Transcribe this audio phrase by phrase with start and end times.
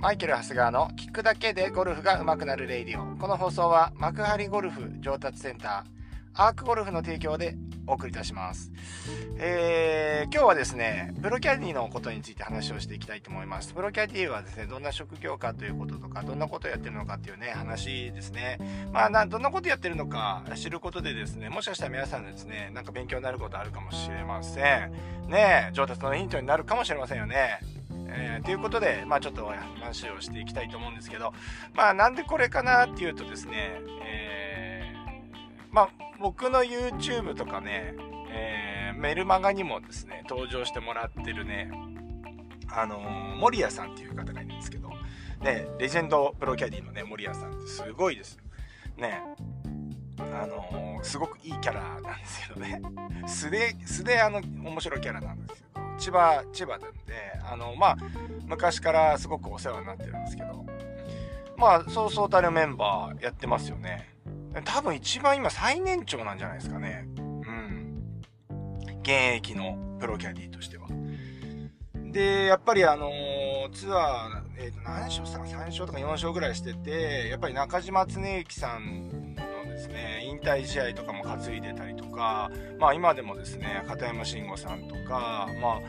[0.00, 3.18] マイケル・ハスガーの聞くだけでゴルフが上手くなる radio。
[3.18, 7.54] この放送は幕張ゴルフ上達センター、アークゴルフの提供で
[7.86, 8.72] お送りいたします。
[9.36, 13.74] えー、今日はですね、プロキャディのことについて話をしていきたいと思います。
[13.74, 18.56] プロキャディはですね、どんな職業かということとか、どんなことをやってるのかっていうね、話ですね。
[18.94, 24.92] まあ、などんなことやってるのか知ることでですね、もしかしたら皆さんですね、なんか勉強になることあるかもしれません。
[25.28, 27.79] ね上達のヒントになるかもしれませんよね。
[28.12, 31.32] えー、ということで、まあちょっと話をしていきたいと思うんですけど、
[31.74, 35.88] まあなんでこれかなっていうとですね、えー、まあ
[36.20, 37.94] 僕の YouTube とかね、
[38.30, 41.70] えー、メルマガにもですね、登場してもらってるね、
[42.68, 44.90] あのー、森谷さんっていう方がいるんですけど、
[45.40, 48.38] ね、レジェンドプロキャディのね、森谷さんってすごいです。
[48.96, 49.22] ね、
[50.18, 52.82] あのー、すごくいいキャラなんですけどね。
[53.26, 55.69] 素で、素であの、面白いキャラなんですよ。
[56.00, 56.88] 千葉、千葉なんで、
[57.44, 57.96] あの、まあ、
[58.46, 60.64] 昔からすごくお世話になってるんですけど、
[61.58, 64.08] まあ、そうそうたるメンバーやってますよね。
[64.64, 67.06] 多分一番今最年長なんじゃないですかね。
[67.18, 68.02] うん。
[69.02, 70.88] 現役のプロキャディーとしては。
[71.94, 79.36] で、やっぱりあのー、ツアー、え、ー、と、何勝したか ?3 勝とか4勝ぐらいしてて、やっぱり中島恒之さん
[79.80, 85.80] ですね、引退試合とかも担いでたりとか、まあ今でもですね、片山慎吾さんとか、まあ、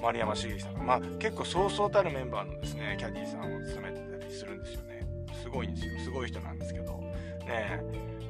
[0.00, 5.06] 丸山茂樹さんまあ結構そうそうたるメンバーのですね、キャディーさんを務めてたりするんですよね。
[5.42, 5.98] すごいんですよ。
[5.98, 6.92] すごい人なんですけど。
[7.46, 7.80] ね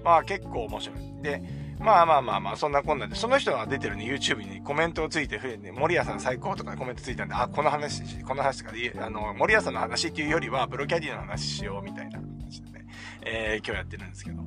[0.03, 1.23] まあ結構面白い。
[1.23, 1.43] で、
[1.79, 8.73] まあまあまあまあ、そんなこんなで、その人が出てるね、YouTube にコメントをついて、ね、森谷さん最高とかコメントついたんで、あ、この話、この話とか、
[9.05, 12.87] あの、森谷さんの話っていうよりは、プロキャディの話しようみたいな話でね、
[13.23, 14.43] えー、今日やってるんですけど、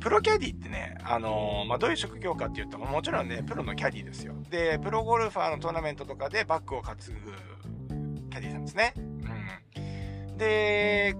[0.00, 4.34] プロキャディってね、あのー、まあ、どういう職業かっていうと、もちろんね、プロのキャディですよ。
[4.50, 7.02] で、プロゴルファーのトーナメントとかでバッグを担ぐ
[8.30, 8.94] キャディさんですね。
[8.96, 10.36] うん。
[10.38, 11.14] で、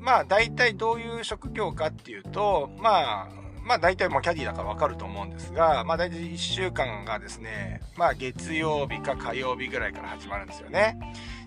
[0.00, 10.98] まあ、大体どういう職業かっていうと、まあ、まあ大体もうキャディだからわかると思うんですが、まあ大体1週間がですね、まあ月曜日か火曜日ぐらいから始まるんですよね。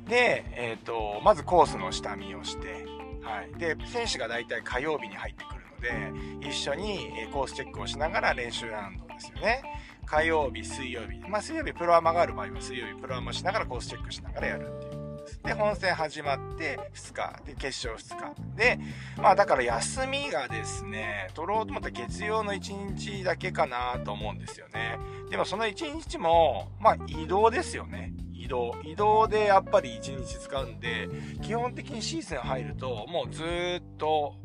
[0.08, 2.86] で、えっ、ー、と、まずコースの下見をして、
[3.22, 3.60] はい。
[3.60, 5.55] で、選手が大体火曜日に入ってく
[5.86, 9.62] で、一緒にコースチェックをしながら練習ラウンドですよね。
[10.06, 11.20] 火曜日、水曜日。
[11.20, 15.42] まあ、水曜日プロアマがある場合は水曜日プロアマしながらコースチェックしながらやるっていうことです。
[15.44, 17.44] で、本戦始まって2日。
[17.46, 18.56] で、決勝2日。
[18.56, 18.80] で、
[19.18, 24.98] まあだから休みがですね、取ろうと思ったら月曜の1日だけかなと思うんですよね。
[25.30, 28.14] でもその1日も、まあ移動ですよね。
[28.34, 28.76] 移動。
[28.84, 31.10] 移動でやっぱり1日使うんで、
[31.42, 34.36] 基本的にシーズン入ると、もうずっと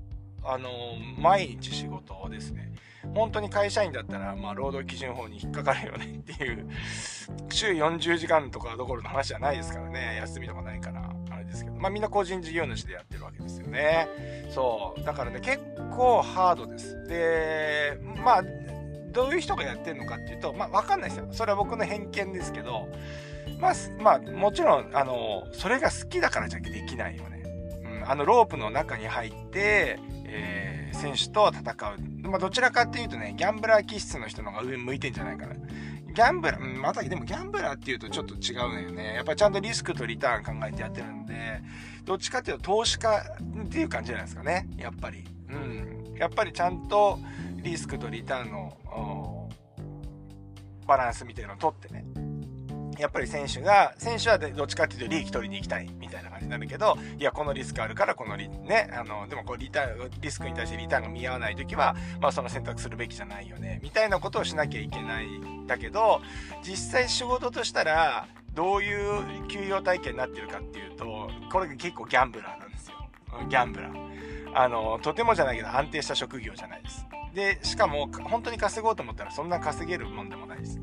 [0.44, 0.70] あの
[1.18, 2.72] 毎日仕事をですね。
[3.14, 6.68] 本当に会社員だったら、まあ、労働基準法に引っかかるよねっていう、
[7.50, 10.16] 週40時間とかどころの話じゃないですからね。
[10.20, 11.76] 休みとかないから、あれですけど。
[11.76, 14.08] まあ、みんな個人事業主でやってるわけですよね。
[14.50, 15.02] そう。
[15.02, 15.62] だからね、結
[15.96, 17.04] 構ハードです。
[17.06, 18.42] で、まあ、
[19.12, 21.28] どういう人がやってるのかっていうと、まあ、わかんないですよ。
[21.32, 22.86] それは僕の偏見ですけど、
[23.60, 27.39] まあ、まあ、もちろん、あの、それが好きだからじゃできないよね。
[28.10, 31.62] あの、ロープの中に入って、えー、選手と戦
[32.24, 32.28] う。
[32.28, 35.54] まあ、どちらかっていうとね、ギャンブラー気質の人の方が上向いてんじゃないかな。
[35.54, 39.14] ギャンブラー、またでもギャンブラーっていうとちょっと違うのよね。
[39.14, 41.62] やっぱりちゃんとリスクとリターン考えてやってるんで、
[42.04, 43.22] どっちかっていうと投資家
[43.62, 44.68] っていう感じじゃないですかね。
[44.76, 45.24] やっぱり。
[45.48, 46.14] うん。
[46.18, 47.20] やっぱりちゃんと
[47.62, 49.48] リスクとリターンの
[50.84, 52.29] バランスみたいなのを取ってね。
[53.00, 66.20] やっぱり選手が、選手はどっちかっていうと利益取りに行きたいみたいな感じになるけど、いや、このリスクあるからこのリ、ね、あの、でもこうリターン、リスクに対してリターンが見合わない時は、まあその選択するべきじゃないよね、みたいなことをしなきゃいけないんだけど、
[66.62, 72.96] 実際仕事としたら、どういう給与体系になってるかっていうと、これが結構ギャンブラーなんですよ。
[73.48, 74.10] ギャンブラー。
[74.52, 77.06] あの、とてもじゃないけど安定した職業じゃないです。
[77.34, 80.80] で、しかも本当に稼ごうと思ったらそんな稼げるもんでもないです。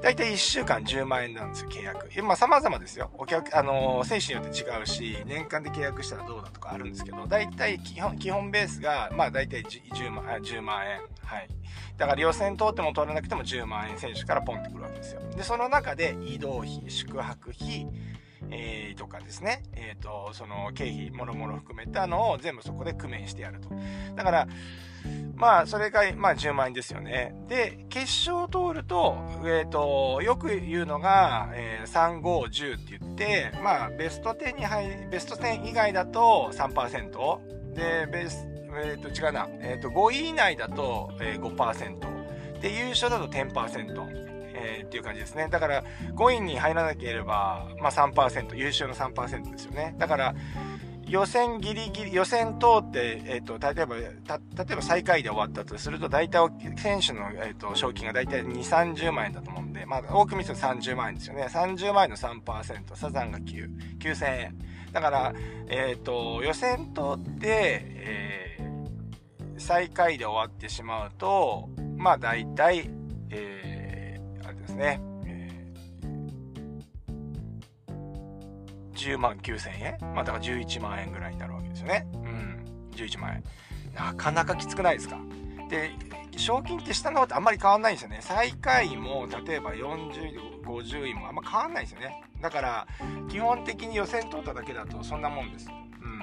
[0.00, 2.22] 大体1週間10万円なんですよ、契約。
[2.22, 3.10] まあ様々ですよ。
[3.18, 11.00] お客、あのー、選手によって違うし、年間で契約したらどうだとかあるんですけど、大体基本、基本ベースが、まあ大体 10, 万、10万円。
[11.24, 11.48] はい。
[11.96, 15.20] だから予選通っても通らなくても10万円選手からポンってくるわけですよ。
[15.36, 17.88] で、その中で移動費、宿泊費、
[18.50, 23.70] えー、とかですね、え、ー、と、その経費、もろもろ含めたのを全部そこで工面してやると。
[24.14, 24.48] だから、
[25.34, 27.34] まあ、それが、まあ、10万円ですよね。
[27.48, 37.74] で、決勝を通ると、え、ー、と、よく言うのが、えー、3、5、10って言って、まあ、ベスト10に入、ベスト10以外だと3%。
[37.74, 39.48] で、ベスえっ、ー、と、違うな。
[39.60, 42.60] えっ、ー、と、5位以内だと、えー、5%。
[42.60, 44.27] で、優勝だと10%。
[44.60, 45.48] えー、っていう感じですね。
[45.50, 45.84] だから、
[46.14, 49.94] 5位に入らなければ、まあ3%、優勝の3%ですよね。
[49.98, 50.34] だから、
[51.08, 61.44] 予選ギリギリ、予選通って、えっ、ー、と、例えば、例えば最下位で終わったとすると、大体、選手の、えっ、ー、と、賞金が大体2、30万円だと思うんで、まあ、多く見せると30万円ですよね。
[61.44, 64.58] 30万円の3%、サザンが9、9000円。
[64.92, 65.34] だから、
[65.68, 67.46] えっ、ー、と、予選通って、
[67.86, 72.90] えー、最下位で終わってしまうと、まあ、大体、
[73.30, 75.62] えー、あれですね、
[78.94, 80.14] 10万9000円？
[80.14, 82.06] まあだから11万円ぐらいになるわけですよね。
[82.14, 82.64] うん。
[82.92, 83.44] 11万円。
[83.94, 85.18] なかなかきつくないですか？
[85.68, 85.90] で、
[86.36, 88.18] 賞金って下の方ってあんまり変わんないんですよね。
[88.20, 92.22] 最下位も、例えば40位、50位もあんま変わんないですよね。
[92.40, 92.86] だから、
[93.28, 95.68] 基本的に予選通っただけだとそんなもんです。
[95.68, 96.22] うん。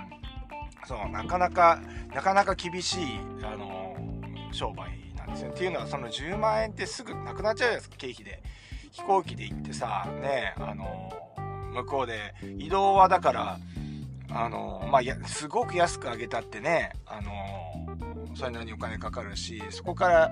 [0.88, 1.80] そう、なかなか、
[2.14, 5.52] なかなか厳しい、あのー、商売なんですよ。
[5.52, 8.42] っていうのは、その10万円ってすぐなくなっちゃうじゃないですか、経費で。
[8.96, 11.12] 飛行機で行ってさ、ね、あの
[11.74, 13.60] 向こうで移動はだから
[14.30, 17.32] あのまあやすごく安く上げたってねあの
[18.36, 20.32] それなりにお金かかるしそこから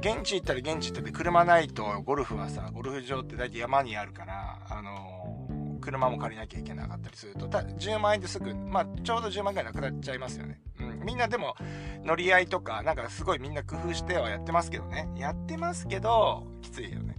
[0.00, 10.60] 現地行ったら現地行ったで車ないとゴルフはさゴルフ場って大体山にあるからあの車も借りなきゃいけなかったりすると10万円ですぐまあちょうど10万ぐらいなくなっちゃいますよね、
[10.94, 11.56] みんなでも
[12.04, 17.16] 乗り合いとかなんかすごいみんな工夫してはやってますけどねやってますけどきついよね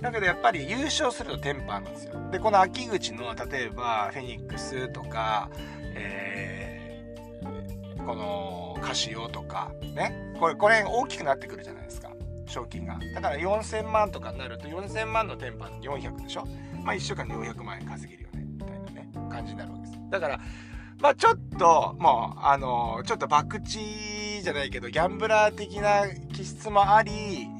[0.00, 2.30] だけどやっぱり優勝するとテンパなんですよ。
[2.30, 5.50] で、この秋口の、例えば、フェニックスとか、
[5.94, 10.34] えー、このカシオとか、ね。
[10.38, 12.12] これ、これ大きくなってくるじゃないですか。
[12.46, 12.98] 賞金が。
[13.14, 16.44] だから4000万とかになると、4000万のテンパ400でしょ
[16.84, 18.44] まあ1週間で400万円稼げるよね。
[18.46, 19.98] みたいなね、感じになるわけです。
[20.10, 20.40] だから、
[21.00, 23.62] まあちょっと、もう、あのちょっと博打
[24.42, 27.12] じゃないけど、ギャンブラー的な気質もあり、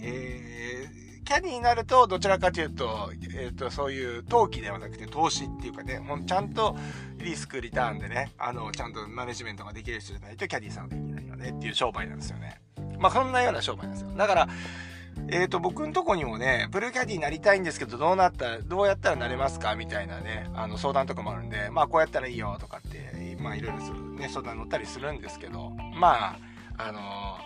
[0.03, 0.59] えー
[1.29, 6.75] キャディになると、どちらかというと、えっ、ー、と、そういう投機ではなくて投資っていうかね、ほんちゃんと
[7.19, 12.63] リスクリターンでね、あの、ちゃんとマネジメントができる人じゃないとキャディさんはできないよねっていう商売なんですよね。
[12.99, 14.11] まあ、そんなような商売なんですよ。
[14.17, 14.49] だから、
[15.31, 26.37] えっ、ー、と、僕んとこにもね、ブルーキャディになりたいんですけど、どうなったら、どうやったらなれますかみたいなね、あの、相談とかもあるんで、まあ、こうやったらいいよとかって、まあ、いろいろね、相談乗ったりするんですけど、ま
[26.77, 27.39] あ、あの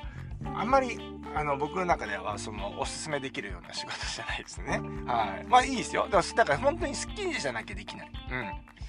[0.53, 0.99] ー、あんまり
[1.35, 4.81] あの、僕の中では、その、おすすめできるような仕事じゃないですね。
[5.07, 5.47] はい。
[5.49, 6.05] まあいいですよ。
[6.11, 8.11] だから、だから本当に好きじゃなきゃできない。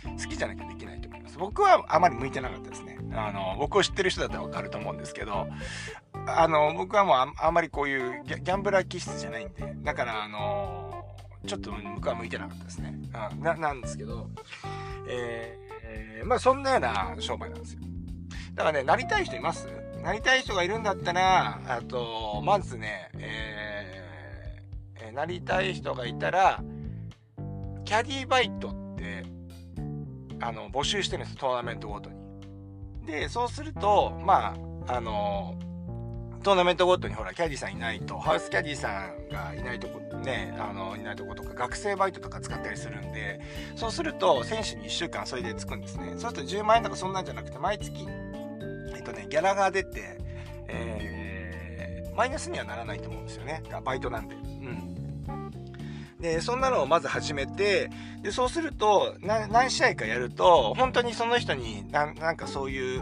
[0.05, 0.17] うん。
[0.17, 1.37] 好きじゃなきゃできないと思います。
[1.37, 2.97] 僕はあまり向いてなかったですね。
[3.13, 5.47] あの、僕を知ってる人だったらわかると思うんですけど、
[6.27, 11.05] あの、僕はもうああんまりこういうギャンブラー気質じゃないんで、だから、あの、
[11.47, 12.93] ちょっと僕は向いてなかったですね。
[13.31, 14.27] うん、な、なんですけど、
[15.07, 15.62] えー、
[15.95, 17.81] えー、まあそんなような商売なんですよ。
[18.55, 19.67] だからね、なりたい人います？
[20.01, 26.61] なりたい人がいるんだったら、あと、まずね、えー、えなりたい人がいたら、
[27.85, 29.23] キャディバイトって、
[30.41, 32.17] あの、募集してるんです、トーナメントごとに。
[33.05, 34.55] で、そうすると、ま
[34.87, 35.55] あ、あの、
[36.43, 43.39] トーナメントごとにほら、キャディさんいないと、ハウスキャディさんがいないとこ、ね、あの、いないとことか、学生バイトとか使ったりするんで、
[43.77, 46.11] そうすると、選手に1週間それでつくんですね。
[46.11, 48.05] そうすると10万円とかそんなんじゃなくて、毎月
[48.95, 50.17] えっとね、ギャラが出て、
[50.67, 53.63] えー、マイナスにはならないと思うんですよね。
[53.83, 54.35] バイトなんで。
[54.35, 54.93] うん。
[56.19, 57.89] で、そんなのをまず始めて、
[58.21, 63.01] で、そうすると、何試合かやると、本当にその人にな、なんかそういう、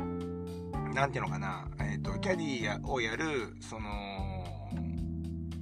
[0.93, 1.67] なんていうのかな、
[2.01, 4.46] と、キャディをやる、その、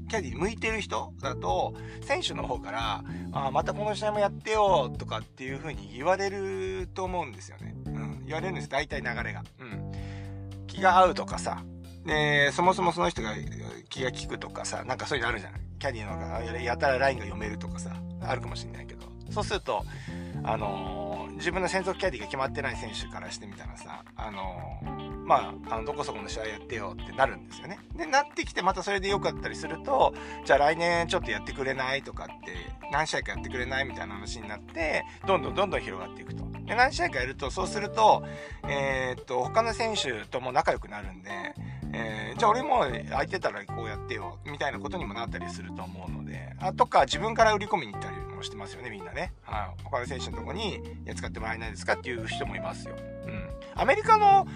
[0.10, 7.75] キャディ向いてる人だと、選手の方から、あまたこの試合もやってよとかっていう風に言われると思うんですよね。
[7.86, 8.25] うん。
[8.25, 8.69] 言われるんです。
[8.69, 9.43] 大体流れが。
[9.60, 9.91] うん。
[10.67, 11.63] 気が合うとかさ、
[12.05, 13.36] で、そもそもその人が
[13.89, 15.62] 気が利くとかさ、なんかそういうのあるじゃない。
[15.77, 19.86] キャディの方がやたらラインが読めるとかさ、あるかもしれないけど、そうすると、
[20.43, 27.79] あのー、自分の専属キャディが決まってない選手からしてみたらさ、あのー、まあ、あの、どこそこの試合やってよってなるんですよね。
[27.95, 30.13] で、なってきてまたそれで良かったりすると、
[30.45, 32.55] じゃあ来年ちょっとやってくれないとかって、
[32.91, 36.43] 何試合かやってくれないみたいな話になって、どんどんどんどん広がっていくと。
[36.65, 38.25] で、何試合かやると、そうすると、
[38.67, 41.29] えー、っと、他の選手とも仲良くなるんで、
[41.93, 49.34] えー、じゃあ俺も空いてたらこうやってよ、みたいなことにもなったりすると思うので、あとか自分から売り込みに行ったりもしてますよね、みんなね。
[49.43, 49.84] はい。
[49.84, 52.96] 他の選手のとこに、いや、使ってもらえないですかっていう人もいますよ。
[53.25, 53.50] うん。
[53.75, 54.48] アメリカの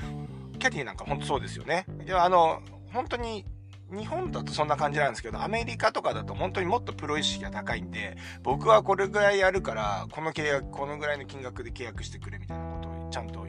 [0.59, 1.85] キャディーなんかほんとそうですよね。
[2.05, 2.61] いや、あの、
[2.93, 3.45] 本当に
[3.91, 13.42] 日本だとそんな感じなんですけど、アメリカとかだと本当にもっとプロ意識が高いんで、僕はこれぐらいやるから、この契約、このぐらいの金額で契約してくれみたいなことをちゃんと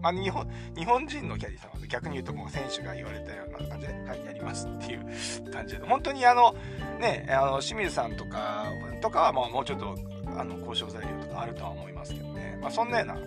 [0.00, 6.54] まあ、日本、日本人のキャディーさんは逆に言うともう選手が言われたような感じで、はい、やりますっていう感じで、本当にあの、
[7.00, 8.66] ね、あの、清水さんとか、
[9.00, 9.96] とかはまあもうちょっと、
[10.36, 12.58] あの、交渉材料とかあるとは思いますけどね。
[12.60, 13.26] まあそんなようなわけ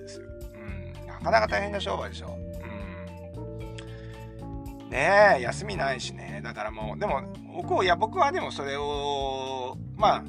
[0.00, 0.26] ですよ。
[0.54, 2.36] うん、なかなか大変な商売でしょ。
[4.80, 4.90] うん。
[4.90, 6.40] ねえ、休みないしね。
[6.42, 7.22] だからもう、でも、
[7.54, 10.24] 僕いや、僕はでもそれを、まあ、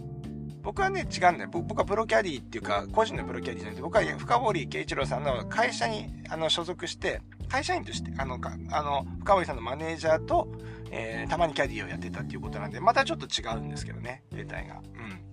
[0.61, 1.49] 僕はね、違うんだよ。
[1.51, 10.47] 僕はプロキャディっていうか、個人のプロキャディじゃなくて、僕は深堀圭一郎さんの会社にあの所属して、会社員として、あの、かあの深堀さんのマネージャーと、
[10.91, 14.81] えー、たまにキャディーをやってたっていうことなんで、またちょっと違うんですけどね、データが。
[14.95, 15.29] うん。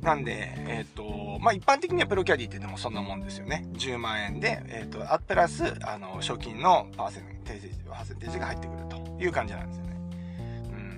[0.00, 3.64] なんで、えっ、ー、と、まあ、一般的にはプロキャディってでもそんなもんですよね。
[3.74, 9.91] 10万円で、えっ、ー、と、あプラス、あの、賞金のパーセンテージ、パーセンテージが入ってくるという感じなんですよね。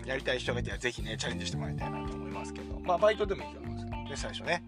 [0.04, 4.64] うん、やりたい人がいたらぜひね、チャレンジしてもらいたいなと思いますけど、まあ、バイトでもいいと思うんですけどね、最初ね。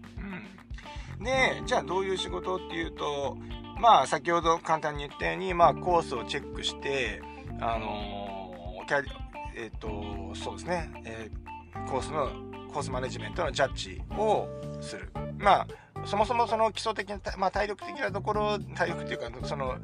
[1.19, 1.23] うん。
[1.23, 3.37] で、じゃあどういう仕事っていうと、
[3.79, 7.21] まあ、先ほど簡単に言ったように、まあ、コースをチェックして、
[7.59, 9.09] あのー、キャリ、
[9.55, 12.29] えっ、ー、と、そうですね、えー、コースの、
[12.73, 14.47] コースマネジメントのジャッジを
[14.81, 15.11] する。
[15.37, 15.67] まあ、
[16.05, 19.75] そもそもその基礎的な、まあ、体力的なところ、体力っていうか、その、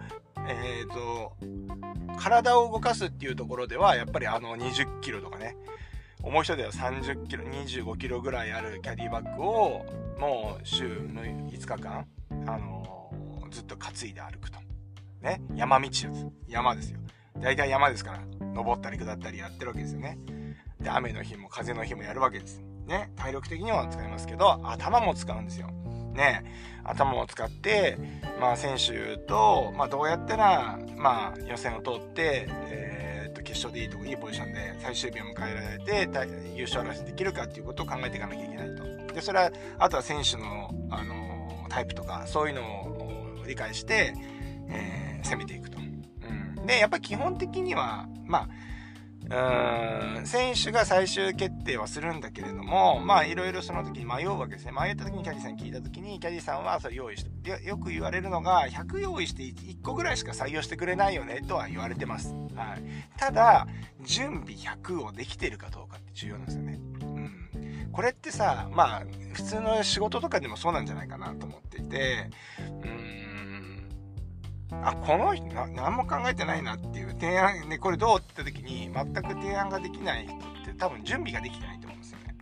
[0.48, 1.36] えっ、と、
[2.20, 5.56] 体を動かすっていうところでは、やっぱりあの20キロとかね、
[6.22, 9.86] 重い人では30キロ、25キロぐらいあるキャディバッグを、
[10.20, 12.08] もう週の5日間、
[12.48, 13.12] あの
[13.52, 14.60] ずっと担いで歩くと。
[15.22, 15.42] ね。
[15.56, 16.08] 山道です。
[16.48, 17.00] 山ですよ。
[17.40, 18.20] 大体山ですから、
[18.54, 20.18] 登ったり下ったりやってるわけですよね。
[20.80, 22.62] で、雨の日も風の日もやるわけです。
[22.88, 23.12] ね。
[23.16, 25.70] 体力的には使いますけど、頭も使うんですよ。
[26.14, 26.44] ね。
[26.84, 27.98] 頭を使って、
[28.40, 36.10] まあ選手と、まあどうやったら、まあ予選を通って、えー、っと、決勝でいいとこ、いいポジションで最終日を迎えられて、
[36.56, 39.14] 優勝争いできるかっていうことを考えていかなきゃいけないと。
[39.14, 44.14] で、それは、あとは選手の、あの、タイプとか、そういうのを理解して、
[44.70, 45.78] えー、攻めていくと。
[45.80, 45.82] う
[46.62, 48.50] ん、で、やっぱ基本的には、まあ、
[49.30, 54.72] うん、選手が最終決定はするんだけれども、まあいろいろその時に迷うわけですね。
[54.72, 62.34] 迷った時にキャディさん聞いた時に、キャディさんはそれ用意して、よく言われるのが、100用意して1個ぐらいしか採用してくれないよね、とは言われてます。
[62.56, 62.84] はい。
[63.18, 63.68] ただ、
[64.02, 66.80] 準備100をできてるかどうかって重要なんですよね。
[67.94, 69.04] これってさ、まあ、
[69.34, 72.32] 普通の仕事とかでもそうなんじゃないかなと思っていて、
[72.84, 73.03] うん、
[74.84, 82.36] あ、この人な、何も考えてないなっていう提案、ね、これどうって言った時に、全く提案ができない人って多分準備ができてないと思うんですよね。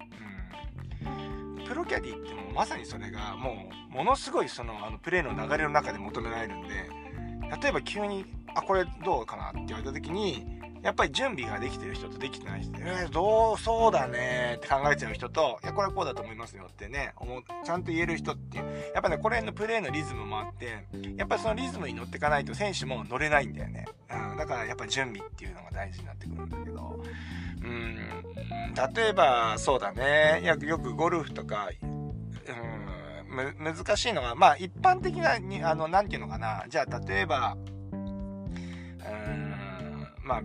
[1.59, 1.65] うん。
[1.65, 6.89] プロキャディってもうまさにそれが、もう、ものすごいその、あの、プレーの流れの中で求められるんで、
[7.61, 23.85] 例えば急に、あ、これどうかなって言われた時に、やっぱり準備ができてる人とできてない人えー、どう、そうだねって考えちゃう人と、いや、これはこうだと思いますよってね、思う、ちゃんと言える人っていう、やっぱね、これのプレーのリズムもあって、やっぱりそのリズムに乗っていかないと選手も乗れないんだよね。
[24.11, 27.03] うん、だからやっぱ準備っていうのが大事になってくるんだけど、
[27.63, 27.95] うん、
[28.95, 37.55] 例えば、そうだね、よくよくゴルフとか、うん、難しいのは、まあ一般的なに、あの、なんていうのかな、じゃあ例えば、
[37.91, 39.51] うん、
[40.23, 40.41] まあ、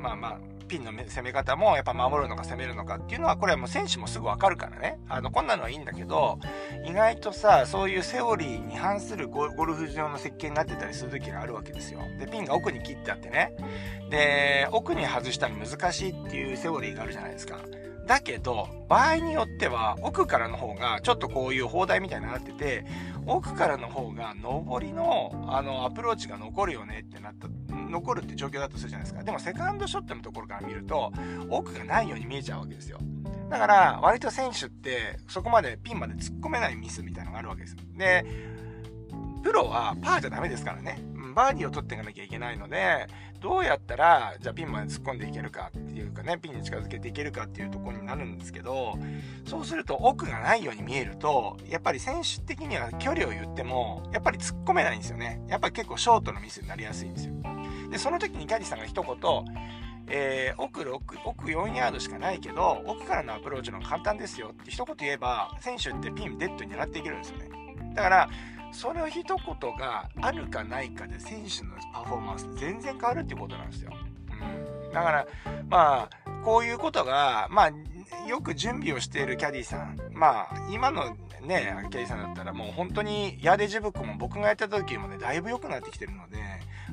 [0.00, 5.00] まあまあ、ピンの攻め方もやっぱ守るのか攻めるのかっていうのはこれはもう選手もすぐ分かるからね。
[5.08, 6.38] あの、こんなのはいいんだけど、
[6.86, 12.00] 意外とさ、そういうセオリーに反するゴルフ場の設計になってたりする時があるわけですよ。
[12.18, 13.52] で、ピンが奥に切ってあってね。
[14.10, 17.58] で、奥に外したら難しいっていうセオリーがあるじゃないですか。
[18.06, 22.84] だけど、場合によっては、奥からの方が、ちょっとこういう砲台みたいになってて、
[23.26, 29.22] 奥からの方が、上りの、あの、アプローチが残るよねってなった、残るって状況だとするじゃないですか。
[29.22, 31.12] でも、セカンドショットのところから見ると、
[31.48, 32.98] 奥がないように見えちゃうわけですよ。
[33.48, 37.78] だから、割と選手って、そこまでピンまで突っ込めないミスみたいなのがあるわけですよ。
[37.96, 38.24] で、
[39.42, 40.98] プロはパーじゃダメですからね。
[41.34, 43.06] バーディーを取っていかなきゃいけないので、
[43.40, 48.98] どうやったら、じゃあピンまで突っ込んでいけるかっていうかね、ピンに近づけていけるかっていうところになるんですけど、
[49.44, 55.42] そうすると奥がないように見えると、やっぱり選手的には距離を言っても、やっぱり突っ込めないんですよね。
[55.48, 57.34] やっぱり結構ショートのミスになりやすいんですよ。
[57.90, 59.16] で、その時にキャディさんが一言、
[60.08, 67.48] えー、奥6、奥4ヤードしかないけど、奥からのアプローチの簡単ですよって一言言えば、選手ってピンデッドに狙っていけるんですよね。
[67.94, 68.28] だから、
[68.72, 73.92] その一言があるかないかで選手のパフォーマンス全然変わるっていうことなんですよ。
[74.84, 74.92] うん。
[74.92, 75.26] だから、
[75.68, 79.98] まあ、こういうことが、まあ、よく準備をしているキャディさん。
[80.12, 86.38] まあ、今のね、キャディさんだったらもう本当にヤーデジブックも僕がやった時もね、だいぶ良くなってきてるので、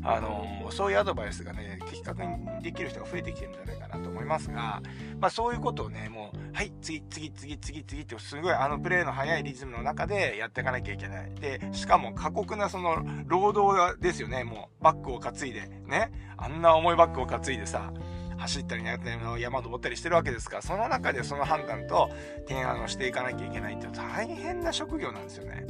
[0.04, 4.82] あのそういうアドバイスがね、的確にできる人が増えてきてるんじゃないかなと思いますが、
[5.20, 11.34] まあそういうことをね、もう、はい、次、次、次、次、次ってすごいあのプレーの速いリズムの中でやっていかなきゃいけない。
[11.36, 16.12] で、しかも過酷なその労働ですよね、もうバッグを担いで、ね。
[16.38, 17.92] あんな重いバッグを担いでさ、
[18.38, 22.10] 走ったり山登ったりしてるわけですからその中でその判断と
[22.48, 25.66] 提案をしていかなきゃいけないって大変な職業なんですよね。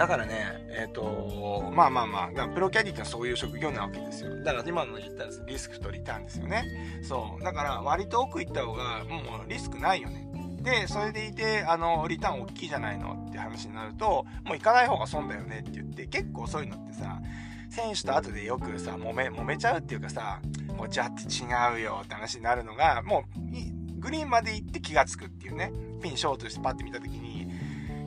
[0.00, 4.34] だからね、えっ、ー、と、まあまあまあ、プロキャディってそういう職業なわけですよ。
[4.42, 6.64] だから今の言ったらリスクとリターンですよね。
[7.02, 7.44] そう。
[7.44, 10.26] だから割と奥行った方がもうリスクないよね。
[10.62, 17.20] で、それでいて、あの、リターン大きいじゃないのって話になると、もう行かない方が損だよねって言って、結構そういうのってさ、
[17.68, 20.40] 選手と後でよくさ、揉め、揉めちゃうっていうかさ、
[20.78, 25.70] こっちあって違うよって話になるのが、もう、グリーンまで行って気がつくっていうね、
[26.02, 27.39] ピンショートしてパッて見た時に、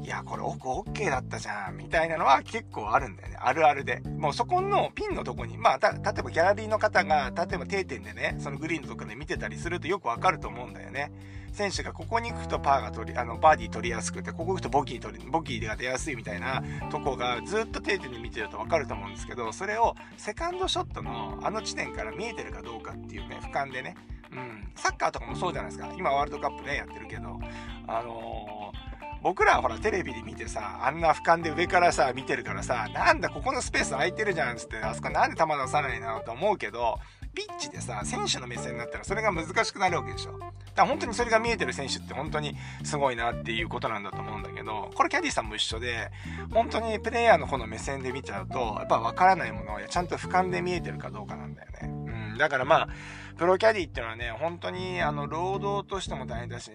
[0.04, 3.38] いや、これ奥 OK だったじゃん、みたいなのは結構あるんだよね。
[3.40, 4.02] あるあるで。
[4.02, 11.12] もうそこのピンのとこに、まあ、例えばギャラリーの方が、例えば定点でね、そのグリーンのとこで見てたりするとよくわかると思うんだよね。
[11.54, 23.96] 選手がここに行くとパーが取り、あの、バーディー取りやすくて、ここ行くとボギー取り、ボギーが出やすいみたいなとこがずっと定点で見てるとわかると思うんですけど、それをセカンドショットのあの地点から見えてるかどうかっていうね、俯瞰でね、
[24.32, 25.94] うん、サッカーとかもそうじゃないですか。
[25.96, 27.40] 今ワールドカップね、やってるけど、
[27.88, 28.93] あのー
[29.24, 37.00] 僕らはほらテレビで見てさ、あんな俯瞰で上からさ、見てるからさ、なんだここのスペース空いてるじゃんっつって、あそこなんで球出さないのと思うけど、
[37.34, 40.38] ピッチでさ、選手の目線になったらそれが難しくなるわけでしょ。
[40.38, 46.12] だから本当にそれが見えてる選手って本当にすごいなっていうことなんだと思うんだけど、これキャディさんも一緒で、
[46.52, 51.80] 本当にプレイヤーの方の目線で見ちゃうと、やっぱ分からないものをちゃんと俯瞰で見えてるかどうかなんだよね。
[51.84, 52.90] うん、だからまあ、
[53.38, 56.72] プロキャディっていうのはね、本当にあの、労働としても大変だし、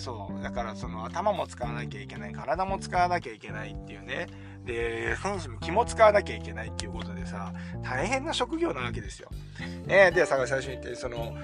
[0.00, 0.42] そう。
[0.42, 4.26] だからその頭も使わなきゃいけない、体も使わなきゃいけないっていうね。
[4.70, 9.28] で、選手も気も使わなきゃいけないっていうことでさ、大変な職業なわけですよ。
[9.86, 11.36] ね、で、さ、最初に言って、その、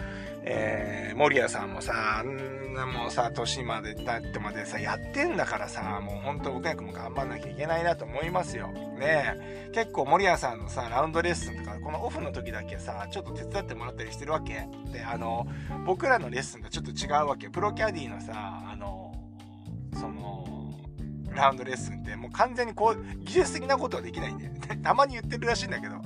[0.48, 8.68] えー、森谷さんもさ、あんなもうさ、年までなってまでさ、やってんだからさ、もうほんと僕も頑張んなきゃいけないなと思いますよ。
[8.68, 14.68] ね結構森谷さんのさ、ラウンドレッスンとか、このオフの時だけさ、ちょっと手伝ってもらったりしてるわけ。
[14.92, 15.48] で、あの、
[15.84, 17.48] 僕らのレッスンとちょっと違うわけ。
[17.48, 19.05] プロキャディのさ、あ、の、
[21.36, 24.50] ラウンドレッスンってもう完全にこう技術的なことはできないんで、
[24.82, 25.96] たまに言ってるらしいんだけど。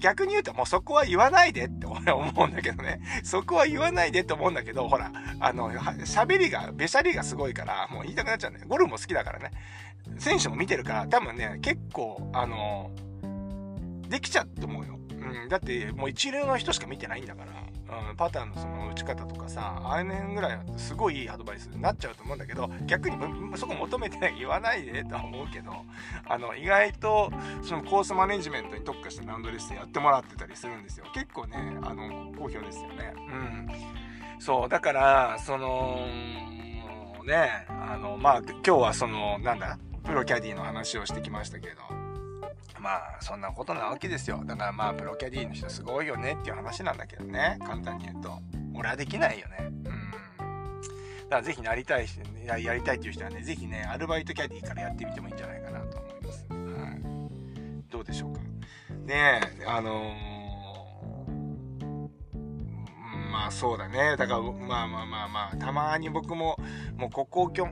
[0.00, 3.00] 逆に言うともうそこは言わないでって俺 思うんだけどね。
[3.24, 5.10] そこは言わないでって思うんだけどほら
[5.40, 8.66] あの喋りがべしゃりがすごいからもう言いたくなっちゃうんだよ。
[8.68, 9.50] ゴルフも好きだからね。
[10.18, 12.90] 選手も見てるから多分ね結構あの
[14.08, 14.95] できちゃうと思うよ、
[15.42, 17.66] うん、だってもう一流の人しか見てないんだから。
[17.88, 23.16] うん、パターンのその打ち方とかさああいうぐらいすごいいいアドバイスになっちゃうと思うんだけど逆に
[23.56, 25.72] そこ求めてない言わないでとは思うけど
[26.28, 27.30] あの意外と
[27.62, 31.06] そのコースマネジメントに特化したラウンドレッスンやってもらってたりするんですよ。
[31.14, 33.14] 結構ねあの好評ですよね。
[33.16, 33.68] うん。
[34.40, 36.06] そうだからその
[37.24, 42.05] ねあのまあ今日はそのなんだプロキャディの話をしてきましたけど。
[42.86, 44.44] まあそんなことなわけですよ。
[44.46, 47.58] だからまあプロキャディーの人すごいよねっていう話なんだけどね。
[47.66, 48.38] 簡単に言うと。
[48.76, 49.56] 俺はできないよね。
[49.60, 49.72] うん。
[49.82, 58.40] だからぜひなりたいしややりたいっていう人はねぜひねアルバイトキャディーからやってみてもいいんじゃないかなと思います、はい、どうでしょうか。
[59.04, 64.16] ねえあのー、まあそうだね。
[64.16, 66.56] だからまあまあまあまあたまに僕も
[66.96, 67.66] もうここきょ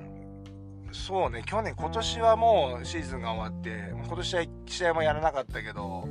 [0.95, 6.09] そうね、去年、今年はもうシーズンが終わって、今年は試合もやらなかったけど、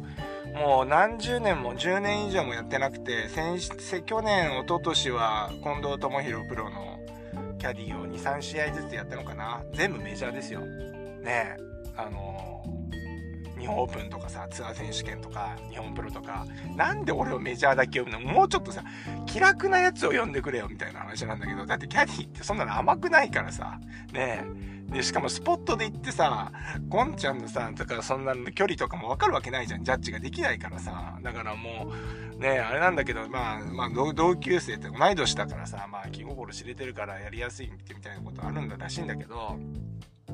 [0.53, 3.59] もう何十年も、10年以上もやってなくて、先
[4.03, 6.99] 去年、一昨年は近藤智弘プロの
[7.57, 9.63] キャディーを2、3試合ずつやったのかな。
[9.73, 10.59] 全部メジャーですよ。
[10.59, 11.55] ね
[11.95, 12.63] あの
[13.57, 18.33] 日本オープンとかさ、ツアー選手権とか、日本プロとか、なんで俺をメジャーだけ読むの？
[18.33, 18.83] もうちょっとさ、
[19.25, 23.79] 気楽なやつを読んでくれよみたいな話なんだけど、だってキャディーってそんなの甘くないからさ、
[24.11, 24.72] ねえ。
[24.93, 26.51] で、しかもスポットで行ってさ、
[26.87, 29.83] ゴンちゃんのさ、だかそんな距離とかもわかるわけないじゃん。
[29.83, 31.17] ジャッジができないからさ。
[31.23, 31.91] だからも
[32.37, 39.57] う、ね、あれなんだけど、まあ、まあ、同級生って同い年だからさ、まあ、気心知れてるからやりやすいってみたいなことあるんだらしいんだけど、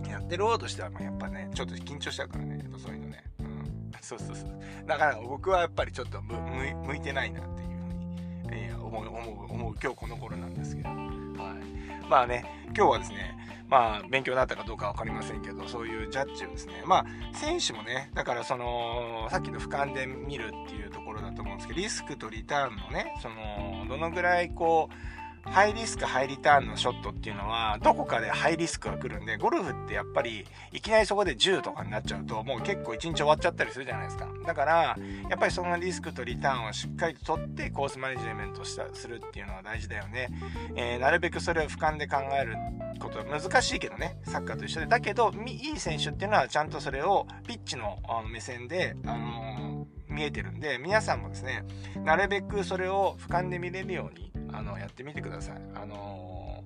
[0.09, 3.23] やってる方としては、やっぱね、ちょっと緊張しちゃうからね、そういうのね。
[3.39, 3.91] うん。
[4.01, 4.49] そうそうそう。
[4.85, 10.89] だから僕はやっぱりちょっと向いてないなっていうふうに、えー、思う、思う、思う今日この頃なんですけど。
[10.89, 11.78] はい。
[12.09, 12.43] まあね、
[12.75, 13.37] 今日はですね、
[13.69, 25.18] まあ、勉強になったかどうか分かりませんけど、そういうジャッジをですね、まあ、選手もね、だからその、さっきの俯瞰で見るっていうところだと思うんですけど、リスクとリターンのね、その、どのぐらいこう、
[25.51, 34.27] ハイリスク、ハイリターンのショットっていうのは、どこかでハイリスクが来るんで、ゴルフってやっぱり、いきなりそこで10とかになっちゃうと、もう結構1日終わっちゃったりするじゃないですか。
[34.45, 40.29] だから、やっぱりそのリスクとリターンをしっかりと取って、コースマネジメントしたするっていうのは大事だよね。
[40.75, 42.55] えー、なるべくそれを俯瞰で考える
[42.99, 44.85] ことは難しいけどね、サッカーと一緒で。
[44.85, 47.97] だけど、いい選手っていうのはちゃんとそれをピッチの
[48.31, 51.63] 目線で、あのー、見えてるんで、皆さんもですね、
[52.03, 55.61] なるべくそれを俯瞰で見れるように、あの、やってみてください。
[55.75, 56.63] あの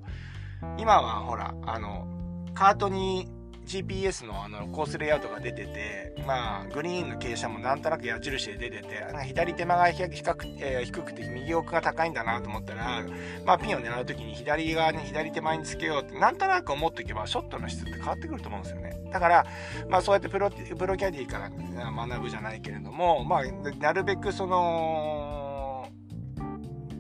[0.62, 2.08] ー、今はほら、あの、
[2.54, 3.28] カートに
[3.66, 8.88] GPS のあのコースレイアウトが出てて、まあ、グリーンの傾斜もなんとなく矢印で出てて、
[9.26, 13.04] 左手間が比較、えー、低くて右奥が高いんだなと思ったら、
[13.46, 19.00] まあ、ピンを狙う時に左側に左手前につけようって、なんとなく思っておけば、ショットの質って変わってくると思うんですよね。
[19.12, 19.46] だから、
[19.90, 21.50] まあ、そうやってプロ、プロキャディーから
[22.08, 23.44] 学ぶじゃないけれども、まあ、
[23.80, 25.43] なるべくその、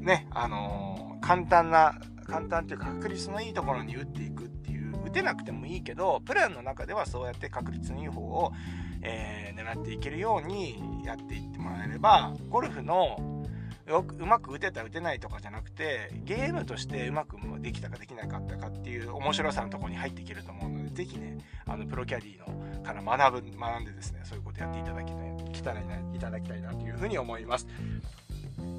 [0.03, 8.51] ね、あのー、簡単な、簡単っていうか確率のいいところに打っていくっていう、打てなくてもいいけど、プランの中ではそうやって確率のいい方を、
[9.01, 13.43] えー、狙っていけるようにやっていってもらえれば、ゴルフの
[13.87, 25.33] よくうまく打てた打てないとかじゃなくてゲームとしてうまくできたかできなかったかっていう面白さのところに入っていけると思うので是非ねあのプロキャディのから学ぶ学んでですねそういうことやっていただきたい
[26.13, 27.67] いただきたいなというふうに思います。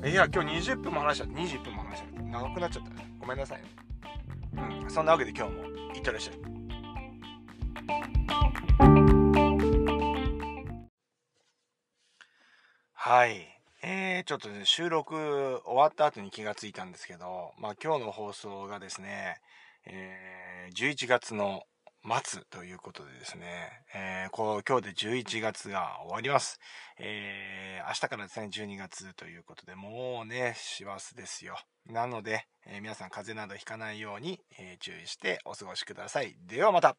[0.07, 1.33] いや、今日20分も話しちゃった。
[1.33, 2.23] 20分も話しちゃった。
[2.25, 2.91] 長くなっちゃった。
[3.19, 3.63] ごめんなさい。
[4.83, 4.91] うん。
[4.91, 5.65] そんなわけで今日も
[5.95, 6.37] いってらっしゃい。
[12.93, 13.49] はい。
[13.83, 19.41] えー、ちょっとね、収録終わった後に気がついたんですけど、まあ今日の放送がですね、
[19.87, 21.63] えー、11月の
[22.07, 26.61] 待つということでですね、えー、こう今日で11月が終わります。
[26.99, 31.57] えー、明日からですね、12月ということで、もうね、師走ですよ。
[31.87, 36.37] なので、えー、皆さん風邪などひかないように、え注意してお過ごしください。
[36.47, 36.99] ではまた